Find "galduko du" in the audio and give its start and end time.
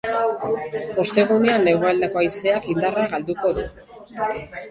3.13-3.69